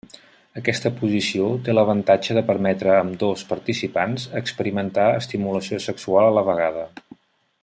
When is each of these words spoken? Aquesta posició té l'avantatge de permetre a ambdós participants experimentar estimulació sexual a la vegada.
Aquesta 0.59 0.91
posició 1.01 1.49
té 1.67 1.75
l'avantatge 1.75 2.37
de 2.39 2.43
permetre 2.49 2.91
a 2.95 2.97
ambdós 3.03 3.45
participants 3.53 4.27
experimentar 4.43 5.07
estimulació 5.23 5.83
sexual 5.89 6.31
a 6.31 6.37
la 6.41 6.49
vegada. 6.53 6.93